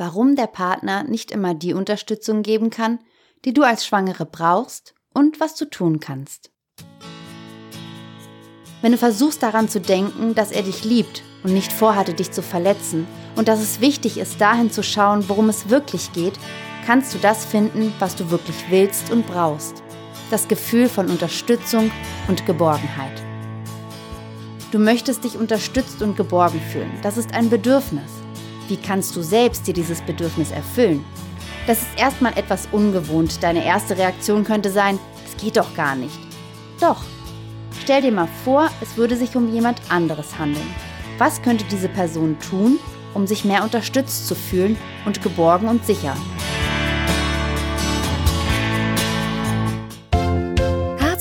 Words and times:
warum 0.00 0.34
der 0.34 0.46
Partner 0.46 1.04
nicht 1.04 1.30
immer 1.30 1.52
die 1.52 1.74
Unterstützung 1.74 2.42
geben 2.42 2.70
kann, 2.70 3.00
die 3.44 3.52
du 3.52 3.62
als 3.62 3.84
Schwangere 3.84 4.24
brauchst 4.24 4.94
und 5.12 5.40
was 5.40 5.56
du 5.56 5.66
tun 5.66 6.00
kannst. 6.00 6.50
Wenn 8.80 8.92
du 8.92 8.98
versuchst 8.98 9.42
daran 9.42 9.68
zu 9.68 9.78
denken, 9.78 10.34
dass 10.34 10.52
er 10.52 10.62
dich 10.62 10.84
liebt 10.84 11.22
und 11.44 11.52
nicht 11.52 11.70
vorhatte, 11.70 12.14
dich 12.14 12.32
zu 12.32 12.40
verletzen 12.42 13.06
und 13.36 13.46
dass 13.46 13.60
es 13.60 13.82
wichtig 13.82 14.16
ist, 14.16 14.40
dahin 14.40 14.70
zu 14.70 14.82
schauen, 14.82 15.28
worum 15.28 15.50
es 15.50 15.68
wirklich 15.68 16.14
geht, 16.14 16.38
kannst 16.86 17.12
du 17.12 17.18
das 17.18 17.44
finden, 17.44 17.92
was 17.98 18.16
du 18.16 18.30
wirklich 18.30 18.70
willst 18.70 19.10
und 19.10 19.26
brauchst. 19.26 19.82
Das 20.30 20.48
Gefühl 20.48 20.88
von 20.88 21.10
Unterstützung 21.10 21.90
und 22.26 22.46
Geborgenheit. 22.46 23.22
Du 24.72 24.78
möchtest 24.78 25.24
dich 25.24 25.36
unterstützt 25.36 26.00
und 26.00 26.16
geborgen 26.16 26.60
fühlen. 26.72 26.90
Das 27.02 27.18
ist 27.18 27.34
ein 27.34 27.50
Bedürfnis. 27.50 28.19
Wie 28.70 28.76
kannst 28.76 29.16
du 29.16 29.22
selbst 29.22 29.66
dir 29.66 29.74
dieses 29.74 30.00
Bedürfnis 30.00 30.52
erfüllen? 30.52 31.04
Das 31.66 31.78
ist 31.82 31.88
erstmal 31.96 32.38
etwas 32.38 32.68
ungewohnt. 32.70 33.42
Deine 33.42 33.64
erste 33.64 33.98
Reaktion 33.98 34.44
könnte 34.44 34.70
sein, 34.70 34.96
es 35.26 35.36
geht 35.42 35.56
doch 35.56 35.74
gar 35.74 35.96
nicht. 35.96 36.16
Doch. 36.80 37.02
Stell 37.82 38.02
dir 38.02 38.12
mal 38.12 38.28
vor, 38.44 38.70
es 38.80 38.96
würde 38.96 39.16
sich 39.16 39.34
um 39.34 39.52
jemand 39.52 39.80
anderes 39.88 40.38
handeln. 40.38 40.72
Was 41.18 41.42
könnte 41.42 41.64
diese 41.68 41.88
Person 41.88 42.36
tun, 42.38 42.78
um 43.12 43.26
sich 43.26 43.44
mehr 43.44 43.64
unterstützt 43.64 44.28
zu 44.28 44.36
fühlen 44.36 44.76
und 45.04 45.20
geborgen 45.20 45.66
und 45.66 45.84
sicher? 45.84 46.16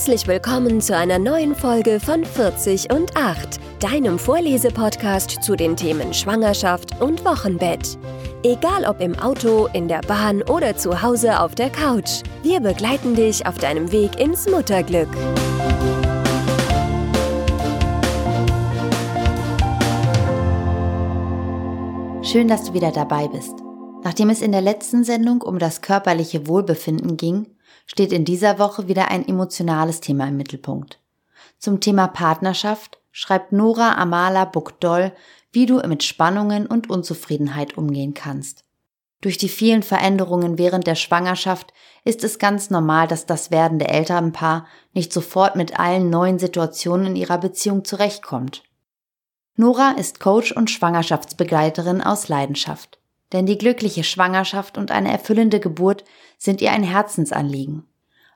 Herzlich 0.10 0.28
willkommen 0.28 0.82
zu 0.82 0.98
einer 0.98 1.20
neuen 1.20 1.54
Folge 1.54 2.00
von 2.00 2.26
40 2.26 2.92
und 2.92 3.16
8, 3.16 3.60
deinem 3.80 4.18
Vorlesepodcast 4.18 5.44
zu 5.44 5.56
den 5.56 5.76
Themen 5.76 6.16
Schwangerschaft 6.16 7.00
und 7.00 7.24
Wochenbett. 7.24 8.00
Egal 8.42 8.86
ob 8.86 9.02
im 9.02 9.14
Auto, 9.20 9.68
in 9.74 9.88
der 9.88 10.02
Bahn 10.02 10.42
oder 10.42 10.76
zu 10.76 11.04
Hause 11.04 11.40
auf 11.40 11.54
der 11.54 11.70
Couch, 11.70 12.24
wir 12.42 12.60
begleiten 12.60 13.14
dich 13.14 13.46
auf 13.46 13.60
deinem 13.60 13.92
Weg 13.92 14.20
ins 14.20 14.50
Mutterglück. 14.50 15.10
Schön, 22.24 22.48
dass 22.48 22.64
du 22.64 22.74
wieder 22.74 22.92
dabei 22.92 23.28
bist. 23.28 23.54
Nachdem 24.04 24.32
es 24.32 24.42
in 24.42 24.54
der 24.54 24.62
letzten 24.62 25.04
Sendung 25.04 25.44
um 25.44 25.60
das 25.60 25.82
körperliche 25.82 26.48
Wohlbefinden 26.48 27.16
ging, 27.16 27.46
steht 27.86 28.12
in 28.12 28.26
dieser 28.26 28.60
Woche 28.60 28.88
wieder 28.88 29.10
ein 29.10 29.28
emotionales 29.28 30.02
Thema 30.02 30.28
im 30.28 30.38
Mittelpunkt. 30.38 31.00
Zum 31.58 31.80
Thema 31.80 32.08
Partnerschaft 32.08 33.00
schreibt 33.12 33.52
Nora 33.52 33.96
Amala 33.98 34.46
Bukdol, 34.46 35.12
wie 35.52 35.66
du 35.66 35.78
mit 35.88 36.04
Spannungen 36.04 36.68
und 36.68 36.90
Unzufriedenheit 36.90 37.78
umgehen 37.78 38.14
kannst. 38.14 38.64
Durch 39.22 39.38
die 39.38 39.50
vielen 39.50 39.84
Veränderungen 39.84 40.58
während 40.58 40.88
der 40.88 40.96
Schwangerschaft 40.96 41.74
ist 42.06 42.24
es 42.24 42.40
ganz 42.40 42.70
normal, 42.70 43.08
dass 43.08 43.26
das 43.26 43.52
werdende 43.52 43.88
Elternpaar 43.88 44.66
nicht 44.94 45.12
sofort 45.12 45.56
mit 45.56 45.78
allen 45.80 46.10
neuen 46.10 46.40
Situationen 46.40 47.08
in 47.08 47.16
ihrer 47.18 47.38
Beziehung 47.38 47.84
zurechtkommt. 47.84 48.64
Nora 49.56 49.92
ist 49.98 50.22
Coach 50.22 50.54
und 50.54 50.72
Schwangerschaftsbegleiterin 50.72 52.02
aus 52.02 52.30
Leidenschaft. 52.30 52.99
Denn 53.32 53.46
die 53.46 53.58
glückliche 53.58 54.04
Schwangerschaft 54.04 54.78
und 54.78 54.92
eine 54.92 55.12
erfüllende 55.12 55.60
Geburt 55.60 56.04
sind 56.38 56.62
ihr 56.62 56.72
ein 56.72 56.84
Herzensanliegen. 56.84 57.86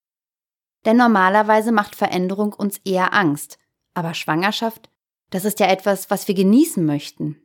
Denn 0.84 0.96
normalerweise 0.96 1.72
macht 1.72 1.94
Veränderung 1.94 2.52
uns 2.52 2.78
eher 2.84 3.12
Angst. 3.12 3.58
Aber 3.94 4.14
Schwangerschaft, 4.14 4.88
das 5.30 5.44
ist 5.44 5.60
ja 5.60 5.66
etwas, 5.66 6.10
was 6.10 6.28
wir 6.28 6.34
genießen 6.34 6.84
möchten. 6.84 7.40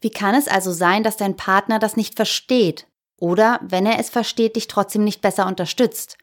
Wie 0.00 0.10
kann 0.10 0.34
es 0.34 0.48
also 0.48 0.72
sein, 0.72 1.04
dass 1.04 1.16
dein 1.16 1.36
Partner 1.36 1.78
das 1.78 1.96
nicht 1.96 2.16
versteht 2.16 2.88
oder, 3.18 3.60
wenn 3.62 3.86
er 3.86 3.98
es 4.00 4.10
versteht, 4.10 4.56
dich 4.56 4.66
trotzdem 4.66 5.04
nicht 5.04 5.22
besser 5.22 5.46
unterstützt? 5.46 6.18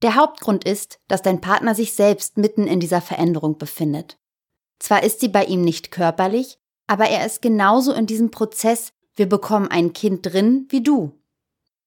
Der 0.00 0.16
Hauptgrund 0.16 0.64
ist, 0.64 0.98
dass 1.08 1.22
dein 1.22 1.40
Partner 1.40 1.74
sich 1.74 1.92
selbst 1.94 2.36
mitten 2.38 2.66
in 2.66 2.80
dieser 2.80 3.00
Veränderung 3.00 3.58
befindet. 3.58 4.18
Zwar 4.78 5.02
ist 5.04 5.20
sie 5.20 5.28
bei 5.28 5.44
ihm 5.44 5.60
nicht 5.60 5.92
körperlich, 5.92 6.58
aber 6.86 7.04
er 7.04 7.24
ist 7.24 7.40
genauso 7.40 7.92
in 7.92 8.06
diesem 8.06 8.30
Prozess, 8.30 8.92
wir 9.14 9.28
bekommen 9.28 9.68
ein 9.68 9.92
Kind 9.92 10.26
drin 10.26 10.66
wie 10.70 10.82
du. 10.82 11.20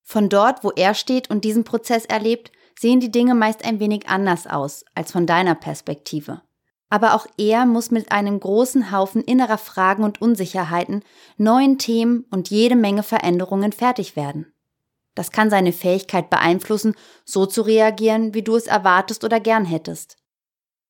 Von 0.03 0.29
dort, 0.29 0.63
wo 0.63 0.71
er 0.71 0.93
steht 0.93 1.29
und 1.29 1.43
diesen 1.43 1.63
Prozess 1.63 2.05
erlebt, 2.05 2.51
sehen 2.79 2.99
die 2.99 3.11
Dinge 3.11 3.35
meist 3.35 3.65
ein 3.65 3.79
wenig 3.79 4.07
anders 4.07 4.47
aus 4.47 4.85
als 4.93 5.11
von 5.11 5.25
deiner 5.25 5.55
Perspektive. 5.55 6.41
Aber 6.89 7.15
auch 7.15 7.25
er 7.37 7.65
muss 7.65 7.91
mit 7.91 8.11
einem 8.11 8.39
großen 8.39 8.91
Haufen 8.91 9.23
innerer 9.23 9.57
Fragen 9.57 10.03
und 10.03 10.21
Unsicherheiten, 10.21 11.03
neuen 11.37 11.77
Themen 11.77 12.25
und 12.29 12.49
jede 12.49 12.75
Menge 12.75 13.03
Veränderungen 13.03 13.71
fertig 13.71 14.15
werden. 14.15 14.53
Das 15.15 15.31
kann 15.31 15.49
seine 15.49 15.71
Fähigkeit 15.71 16.29
beeinflussen, 16.29 16.95
so 17.23 17.45
zu 17.45 17.61
reagieren, 17.61 18.33
wie 18.33 18.43
du 18.43 18.55
es 18.55 18.67
erwartest 18.67 19.23
oder 19.23 19.39
gern 19.39 19.65
hättest. 19.65 20.17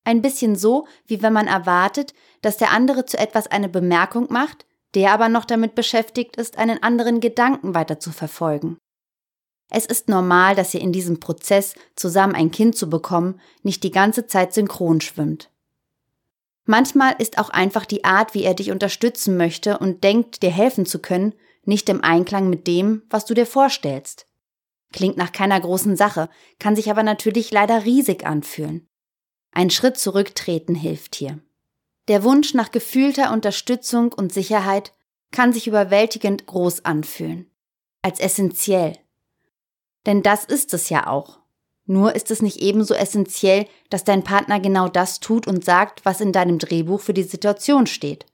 Ein 0.04 0.22
bisschen 0.22 0.56
so, 0.56 0.86
wie 1.06 1.22
wenn 1.22 1.32
man 1.32 1.46
erwartet, 1.46 2.12
dass 2.42 2.56
der 2.56 2.72
andere 2.72 3.06
zu 3.06 3.18
etwas 3.18 3.46
eine 3.46 3.68
Bemerkung 3.68 4.26
macht, 4.30 4.66
der 4.94 5.12
aber 5.12 5.28
noch 5.28 5.44
damit 5.44 5.74
beschäftigt 5.74 6.36
ist, 6.36 6.58
einen 6.58 6.82
anderen 6.82 7.20
Gedanken 7.20 7.74
weiter 7.74 7.98
zu 7.98 8.12
verfolgen. 8.12 8.78
Es 9.70 9.86
ist 9.86 10.08
normal, 10.08 10.54
dass 10.54 10.74
ihr 10.74 10.80
in 10.80 10.92
diesem 10.92 11.20
Prozess, 11.20 11.74
zusammen 11.96 12.34
ein 12.34 12.50
Kind 12.50 12.76
zu 12.76 12.88
bekommen, 12.88 13.40
nicht 13.62 13.82
die 13.82 13.90
ganze 13.90 14.26
Zeit 14.26 14.54
synchron 14.54 15.00
schwimmt. 15.00 15.50
Manchmal 16.64 17.14
ist 17.18 17.38
auch 17.38 17.50
einfach 17.50 17.84
die 17.84 18.04
Art, 18.04 18.34
wie 18.34 18.42
er 18.42 18.54
dich 18.54 18.70
unterstützen 18.70 19.36
möchte 19.36 19.78
und 19.78 20.02
denkt, 20.02 20.42
dir 20.42 20.50
helfen 20.50 20.84
zu 20.84 20.98
können, 20.98 21.34
nicht 21.64 21.88
im 21.88 22.02
Einklang 22.02 22.50
mit 22.50 22.66
dem, 22.66 23.02
was 23.10 23.24
du 23.24 23.34
dir 23.34 23.46
vorstellst. 23.46 24.26
Klingt 24.92 25.16
nach 25.16 25.32
keiner 25.32 25.60
großen 25.60 25.96
Sache, 25.96 26.28
kann 26.58 26.76
sich 26.76 26.90
aber 26.90 27.02
natürlich 27.02 27.50
leider 27.50 27.84
riesig 27.84 28.24
anfühlen. 28.24 28.88
Ein 29.52 29.70
Schritt 29.70 29.96
zurücktreten 29.96 30.74
hilft 30.74 31.14
hier. 31.16 31.40
Der 32.08 32.22
Wunsch 32.22 32.54
nach 32.54 32.70
gefühlter 32.70 33.32
Unterstützung 33.32 34.12
und 34.12 34.32
Sicherheit 34.32 34.92
kann 35.32 35.52
sich 35.52 35.66
überwältigend 35.66 36.46
groß 36.46 36.84
anfühlen. 36.84 37.50
Als 38.02 38.20
essentiell, 38.20 38.96
denn 40.06 40.22
das 40.22 40.44
ist 40.44 40.72
es 40.72 40.88
ja 40.88 41.06
auch. 41.06 41.40
Nur 41.86 42.16
ist 42.16 42.30
es 42.30 42.42
nicht 42.42 42.60
ebenso 42.60 42.94
essentiell, 42.94 43.66
dass 43.90 44.04
dein 44.04 44.24
Partner 44.24 44.58
genau 44.58 44.88
das 44.88 45.20
tut 45.20 45.46
und 45.46 45.64
sagt, 45.64 46.04
was 46.04 46.20
in 46.20 46.32
deinem 46.32 46.58
Drehbuch 46.58 47.00
für 47.00 47.14
die 47.14 47.22
Situation 47.22 47.86
steht, 47.86 48.26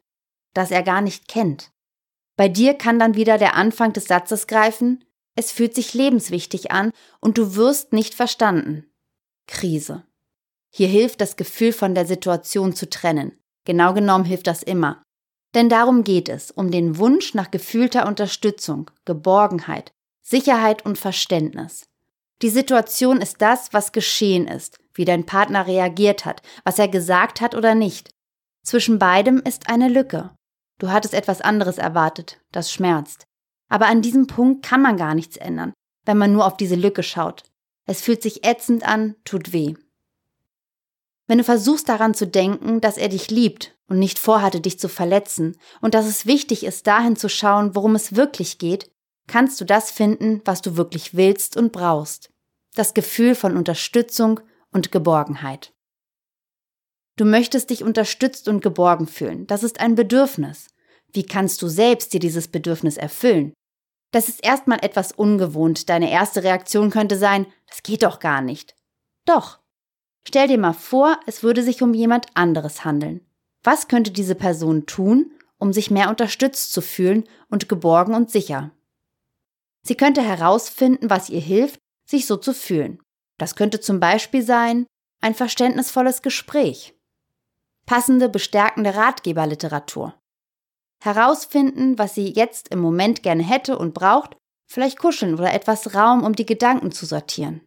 das 0.55 0.71
er 0.71 0.83
gar 0.83 1.01
nicht 1.03 1.29
kennt. 1.29 1.71
Bei 2.37 2.49
dir 2.49 2.75
kann 2.75 2.99
dann 2.99 3.15
wieder 3.15 3.37
der 3.37 3.55
Anfang 3.55 3.93
des 3.93 4.07
Satzes 4.07 4.47
greifen, 4.47 5.05
es 5.35 5.53
fühlt 5.53 5.75
sich 5.75 5.95
lebenswichtig 5.95 6.71
an 6.71 6.93
und 7.21 7.39
du 7.39 7.55
wirst 7.55 7.93
nicht 7.93 8.15
verstanden. 8.15 8.87
Krise. 9.47 10.05
Hier 10.71 10.89
hilft 10.89 11.21
das 11.21 11.37
Gefühl 11.37 11.73
von 11.73 11.95
der 11.95 12.07
Situation 12.07 12.75
zu 12.75 12.89
trennen. 12.89 13.39
Genau 13.65 13.93
genommen 13.93 14.25
hilft 14.25 14.47
das 14.47 14.63
immer. 14.63 15.03
Denn 15.55 15.69
darum 15.69 16.05
geht 16.05 16.31
es, 16.31 16.51
um 16.51 16.71
den 16.71 16.97
Wunsch 16.97 17.35
nach 17.35 17.51
gefühlter 17.51 18.07
Unterstützung, 18.07 18.91
Geborgenheit, 19.05 19.93
Sicherheit 20.23 20.85
und 20.87 20.99
Verständnis. 20.99 21.89
Die 22.43 22.51
Situation 22.51 23.21
ist 23.21 23.43
das, 23.43 23.73
was 23.73 23.93
geschehen 23.93 24.49
ist, 24.49 24.79
wie 24.95 25.05
dein 25.05 25.27
Partner 25.27 25.67
reagiert 25.67 26.25
hat, 26.25 26.43
was 26.65 26.79
er 26.79 26.89
gesagt 26.89 27.41
hat 27.41 27.55
oder 27.55 27.75
nicht. 27.75 28.11
Zwischen 28.65 28.99
beidem 28.99 29.39
ist 29.39 29.69
eine 29.69 29.89
Lücke. 29.89 30.31
Du 30.79 30.91
hattest 30.91 31.15
etwas 31.15 31.41
anderes 31.41 31.79
erwartet, 31.79 32.41
das 32.51 32.73
schmerzt. 32.73 33.27
Aber 33.69 33.87
an 33.87 34.03
diesem 34.03 34.27
Punkt 34.27 34.65
kann 34.65 34.83
man 34.83 34.97
gar 34.97 35.15
nichts 35.15 35.37
ändern, 35.37 35.73
wenn 36.05 36.19
man 36.19 36.33
nur 36.33 36.47
auf 36.47 36.57
diese 36.57 36.75
Lücke 36.75 37.03
schaut. 37.03 37.45
Es 37.87 38.01
fühlt 38.03 38.23
sich 38.23 38.45
ätzend 38.45 38.87
an, 38.87 39.17
tut 39.25 39.53
weh. 39.53 39.75
Wenn 41.27 41.39
du 41.39 41.45
versuchst 41.45 41.89
daran 41.89 42.15
zu 42.15 42.27
denken, 42.27 42.81
dass 42.81 42.97
er 42.97 43.09
dich 43.09 43.31
liebt 43.31 43.77
und 43.89 43.99
nicht 43.99 44.19
vorhatte, 44.19 44.61
dich 44.61 44.79
zu 44.79 44.89
verletzen, 44.89 45.57
und 45.81 45.95
dass 45.95 46.07
es 46.07 46.27
wichtig 46.27 46.65
ist, 46.65 46.87
dahin 46.87 47.17
zu 47.17 47.29
schauen, 47.29 47.75
worum 47.75 47.95
es 47.95 48.17
wirklich 48.17 48.59
geht, 48.59 48.91
kannst 49.27 49.61
du 49.61 49.65
das 49.65 49.91
finden, 49.91 50.41
was 50.45 50.63
du 50.63 50.77
wirklich 50.77 51.15
willst 51.15 51.57
und 51.57 51.73
brauchst. 51.73 52.31
Das 52.75 52.95
Gefühl 52.95 53.35
von 53.35 53.57
Unterstützung 53.57 54.41
und 54.71 54.93
Geborgenheit. 54.93 55.73
Du 57.17 57.25
möchtest 57.25 57.71
dich 57.71 57.85
unterstützt 57.85 58.49
und 58.49 58.63
geborgen 58.63 59.07
fühlen. 59.07 59.47
Das 59.47 59.63
ist 59.63 59.81
ein 59.81 59.95
Bedürfnis. 59.95 60.69
Wie 61.13 61.25
kannst 61.25 61.61
du 61.61 61.69
selbst 61.69 62.15
dir 62.15 62.21
dieses 62.21 62.49
Bedürfnis 62.49 62.97
erfüllen? 62.97 63.53
Das 64.13 64.29
ist 64.29 64.45
erstmal 64.45 64.83
etwas 64.83 65.13
ungewohnt. 65.13 65.89
Deine 65.89 66.11
erste 66.11 66.43
Reaktion 66.43 66.91
könnte 66.91 67.17
sein, 67.17 67.47
das 67.69 67.83
geht 67.83 68.03
doch 68.03 68.19
gar 68.19 68.41
nicht. 68.41 68.75
Doch. 69.27 69.59
Stell 70.27 70.49
dir 70.49 70.59
mal 70.59 70.73
vor, 70.73 71.19
es 71.27 71.43
würde 71.43 71.63
sich 71.63 71.83
um 71.83 71.95
jemand 71.95 72.27
anderes 72.35 72.85
handeln. 72.85 73.27
Was 73.63 73.89
könnte 73.89 74.11
diese 74.11 74.35
Person 74.35 74.87
tun, 74.87 75.33
um 75.59 75.73
sich 75.73 75.91
mehr 75.91 76.09
unterstützt 76.09 76.73
zu 76.73 76.81
fühlen 76.81 77.25
und 77.49 77.69
geborgen 77.69 78.15
und 78.15 78.31
sicher? 78.31 78.71
Sie 79.85 79.97
könnte 79.97 80.23
herausfinden, 80.23 81.11
was 81.11 81.29
ihr 81.29 81.41
hilft, 81.41 81.79
sich 82.07 82.27
so 82.27 82.37
zu 82.37 82.55
fühlen. 82.55 83.01
Das 83.39 83.57
könnte 83.57 83.81
zum 83.81 84.01
Beispiel 84.01 84.43
sein 84.43 84.87
ein 85.21 85.35
verständnisvolles 85.35 86.23
Gespräch, 86.23 86.95
passende, 87.87 88.29
bestärkende 88.29 88.95
Ratgeberliteratur, 88.95 90.15
herausfinden, 91.03 91.99
was 91.99 92.15
sie 92.15 92.29
jetzt 92.29 92.69
im 92.69 92.81
Moment 92.81 93.23
gerne 93.23 93.43
hätte 93.43 93.79
und 93.79 93.95
braucht, 93.95 94.37
vielleicht 94.67 94.99
kuscheln 94.99 95.35
oder 95.35 95.53
etwas 95.53 95.95
Raum, 95.95 96.25
um 96.25 96.35
die 96.35 96.47
Gedanken 96.47 96.93
zu 96.93 97.07
sortieren. 97.07 97.61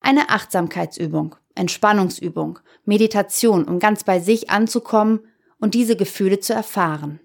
Eine 0.00 0.30
Achtsamkeitsübung, 0.30 1.36
Entspannungsübung, 1.54 2.58
Meditation, 2.84 3.64
um 3.64 3.78
ganz 3.78 4.04
bei 4.04 4.20
sich 4.20 4.50
anzukommen 4.50 5.20
und 5.58 5.74
diese 5.74 5.96
Gefühle 5.96 6.40
zu 6.40 6.54
erfahren. 6.54 7.20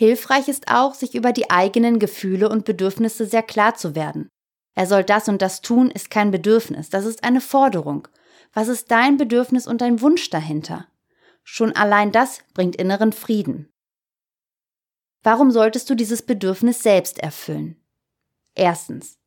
Hilfreich 0.00 0.48
ist 0.48 0.68
auch, 0.68 0.94
sich 0.94 1.14
über 1.14 1.30
die 1.30 1.50
eigenen 1.50 1.98
Gefühle 1.98 2.48
und 2.48 2.64
Bedürfnisse 2.64 3.26
sehr 3.26 3.42
klar 3.42 3.74
zu 3.74 3.94
werden. 3.94 4.30
Er 4.74 4.86
soll 4.86 5.04
das 5.04 5.28
und 5.28 5.42
das 5.42 5.60
tun, 5.60 5.90
ist 5.90 6.10
kein 6.10 6.30
Bedürfnis, 6.30 6.88
das 6.88 7.04
ist 7.04 7.22
eine 7.22 7.42
Forderung. 7.42 8.08
Was 8.54 8.68
ist 8.68 8.90
dein 8.90 9.18
Bedürfnis 9.18 9.66
und 9.66 9.82
dein 9.82 10.00
Wunsch 10.00 10.30
dahinter? 10.30 10.86
Schon 11.44 11.76
allein 11.76 12.12
das 12.12 12.40
bringt 12.54 12.76
inneren 12.76 13.12
Frieden. 13.12 13.68
Warum 15.22 15.50
solltest 15.50 15.90
du 15.90 15.94
dieses 15.94 16.22
Bedürfnis 16.22 16.82
selbst 16.82 17.18
erfüllen? 17.18 17.76
Erstens, 18.54 19.18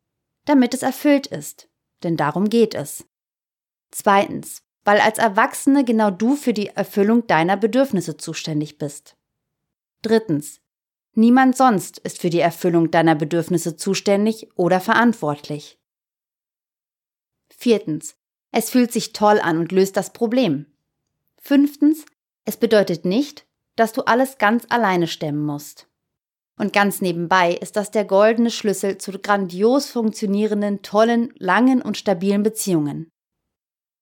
damit 0.44 0.74
es 0.74 0.82
erfüllt 0.82 1.28
ist, 1.28 1.68
denn 2.02 2.16
darum 2.16 2.48
geht 2.48 2.74
es. 2.74 3.06
Zweitens, 3.92 4.64
weil 4.82 4.98
als 4.98 5.18
Erwachsene 5.18 5.84
genau 5.84 6.10
du 6.10 6.34
für 6.34 6.52
die 6.52 6.70
Erfüllung 6.70 7.28
deiner 7.28 7.56
Bedürfnisse 7.56 8.16
zuständig 8.16 8.76
bist. 8.76 9.16
Drittens, 10.02 10.60
niemand 11.16 11.56
sonst 11.56 11.98
ist 11.98 12.20
für 12.20 12.30
die 12.30 12.40
Erfüllung 12.40 12.90
deiner 12.90 13.14
Bedürfnisse 13.14 13.76
zuständig 13.76 14.48
oder 14.56 14.80
verantwortlich. 14.80 15.78
Viertens, 17.56 18.16
es 18.50 18.70
fühlt 18.70 18.92
sich 18.92 19.12
toll 19.12 19.40
an 19.40 19.58
und 19.58 19.72
löst 19.72 19.96
das 19.96 20.12
Problem. 20.12 20.66
Fünftens, 21.40 22.04
es 22.44 22.56
bedeutet 22.56 23.04
nicht, 23.04 23.46
dass 23.76 23.92
du 23.92 24.02
alles 24.02 24.38
ganz 24.38 24.66
alleine 24.68 25.06
stemmen 25.06 25.44
musst. 25.44 25.88
Und 26.56 26.72
ganz 26.72 27.00
nebenbei 27.00 27.54
ist 27.54 27.76
das 27.76 27.90
der 27.90 28.04
goldene 28.04 28.50
Schlüssel 28.50 28.98
zu 28.98 29.12
grandios 29.12 29.90
funktionierenden, 29.90 30.82
tollen, 30.82 31.32
langen 31.36 31.82
und 31.82 31.96
stabilen 31.96 32.42
Beziehungen. 32.42 33.10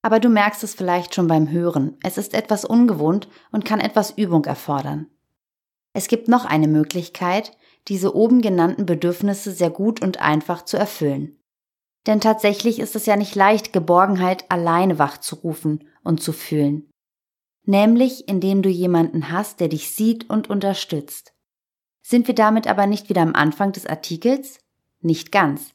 Aber 0.03 0.21
du 0.21 0.29
merkst 0.29 0.63
es 0.65 0.75
vielleicht 0.75 1.15
schon 1.15 1.29
beim 1.29 1.51
Hören. 1.51 1.97
Es 2.03 2.19
ist 2.19 2.35
etwas 2.35 2.65
ungewohnt 2.65 3.29
und 3.53 3.65
kann 3.65 3.81
etwas 3.81 4.11
Übung 4.11 4.45
erfordern. 4.45 5.07
Es 5.93 6.09
gibt 6.09 6.29
noch 6.29 6.45
eine 6.45 6.69
Möglichkeit, 6.69 7.57
diese 7.89 8.15
oben 8.15 8.41
genannten 8.41 8.87
Bedürfnisse 8.87 9.53
sehr 9.53 9.71
gut 9.71 10.03
und 10.03 10.21
einfach 10.21 10.65
zu 10.65 10.77
erfüllen. 10.77 11.39
Denn 12.07 12.21
tatsächlich 12.21 12.79
ist 12.79 12.97
es 12.97 13.07
ja 13.07 13.17
nicht 13.17 13.35
leicht, 13.35 13.73
Geborgenheit 13.73 14.51
alleine 14.51 14.99
wachzurufen 14.99 15.89
und 16.03 16.23
zu 16.23 16.33
fühlen. 16.33 16.91
Nämlich 17.65 18.29
indem 18.29 18.63
du 18.63 18.69
jemanden 18.69 19.31
hast, 19.31 19.61
der 19.61 19.69
dich 19.69 19.93
sieht 19.93 20.29
und 20.29 20.51
unterstützt. 20.51 21.33
Sind 22.03 22.27
wir 22.27 22.35
damit 22.35 22.67
aber 22.67 22.87
nicht 22.87 23.09
wieder 23.09 23.23
am 23.23 23.35
Anfang 23.35 23.73
des 23.73 23.87
Artikels? 23.87 24.59
Nicht 25.01 25.31
ganz. 25.31 25.71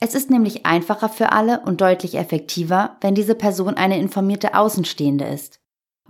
Es 0.00 0.14
ist 0.14 0.30
nämlich 0.30 0.66
einfacher 0.66 1.08
für 1.08 1.30
alle 1.30 1.60
und 1.60 1.80
deutlich 1.80 2.16
effektiver, 2.16 2.96
wenn 3.00 3.14
diese 3.14 3.34
Person 3.34 3.74
eine 3.74 3.98
informierte 3.98 4.54
Außenstehende 4.54 5.26
ist. 5.26 5.59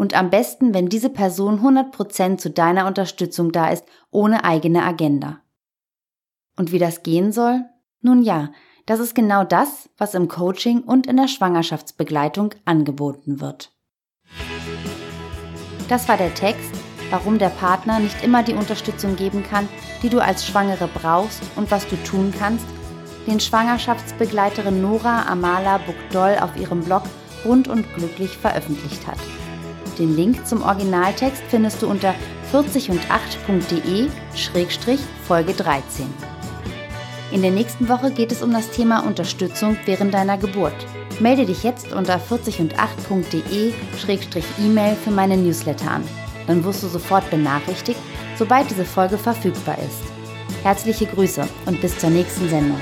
Und 0.00 0.14
am 0.14 0.30
besten, 0.30 0.72
wenn 0.72 0.88
diese 0.88 1.10
Person 1.10 1.60
100% 1.60 2.38
zu 2.38 2.48
deiner 2.48 2.86
Unterstützung 2.86 3.52
da 3.52 3.68
ist, 3.68 3.84
ohne 4.10 4.44
eigene 4.44 4.82
Agenda. 4.82 5.40
Und 6.56 6.72
wie 6.72 6.78
das 6.78 7.02
gehen 7.02 7.32
soll? 7.32 7.66
Nun 8.00 8.22
ja, 8.22 8.48
das 8.86 8.98
ist 8.98 9.14
genau 9.14 9.44
das, 9.44 9.90
was 9.98 10.14
im 10.14 10.26
Coaching 10.26 10.80
und 10.80 11.06
in 11.06 11.18
der 11.18 11.28
Schwangerschaftsbegleitung 11.28 12.54
angeboten 12.64 13.42
wird. 13.42 13.72
Das 15.90 16.08
war 16.08 16.16
der 16.16 16.32
Text, 16.32 16.72
warum 17.10 17.38
der 17.38 17.50
Partner 17.50 17.98
nicht 17.98 18.24
immer 18.24 18.42
die 18.42 18.54
Unterstützung 18.54 19.16
geben 19.16 19.42
kann, 19.42 19.68
die 20.02 20.08
du 20.08 20.18
als 20.20 20.46
Schwangere 20.46 20.88
brauchst 20.88 21.42
und 21.56 21.70
was 21.70 21.86
du 21.88 21.96
tun 22.04 22.32
kannst, 22.38 22.64
den 23.26 23.38
Schwangerschaftsbegleiterin 23.38 24.80
Nora 24.80 25.26
Amala 25.26 25.76
Bukdol 25.76 26.38
auf 26.40 26.56
ihrem 26.56 26.80
Blog 26.84 27.02
Rund 27.44 27.68
und 27.68 27.84
Glücklich 27.96 28.38
veröffentlicht 28.38 29.06
hat. 29.06 29.18
Den 29.98 30.16
Link 30.16 30.46
zum 30.46 30.62
Originaltext 30.62 31.42
findest 31.48 31.82
du 31.82 31.88
unter 31.88 32.14
40und8.de-Folge 32.52 35.52
13. 35.52 36.06
In 37.32 37.42
der 37.42 37.50
nächsten 37.52 37.88
Woche 37.88 38.10
geht 38.10 38.32
es 38.32 38.42
um 38.42 38.52
das 38.52 38.70
Thema 38.70 39.06
Unterstützung 39.06 39.76
während 39.86 40.12
deiner 40.14 40.36
Geburt. 40.36 40.74
Melde 41.20 41.46
dich 41.46 41.62
jetzt 41.62 41.92
unter 41.92 42.16
40und8.de-E-Mail 42.16 44.96
für 44.96 45.10
meine 45.10 45.36
Newsletter 45.36 45.90
an. 45.90 46.02
Dann 46.46 46.64
wirst 46.64 46.82
du 46.82 46.88
sofort 46.88 47.28
benachrichtigt, 47.30 48.00
sobald 48.36 48.70
diese 48.70 48.84
Folge 48.84 49.18
verfügbar 49.18 49.78
ist. 49.78 50.02
Herzliche 50.64 51.06
Grüße 51.06 51.46
und 51.66 51.80
bis 51.80 51.96
zur 51.98 52.10
nächsten 52.10 52.48
Sendung. 52.48 52.80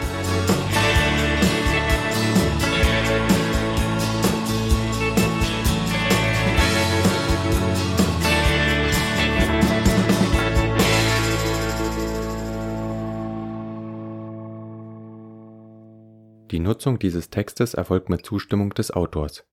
Die 16.59 16.65
Nutzung 16.65 16.99
dieses 16.99 17.31
Textes 17.31 17.75
erfolgt 17.75 18.09
mit 18.09 18.27
Zustimmung 18.27 18.71
des 18.71 18.91
Autors 18.91 19.45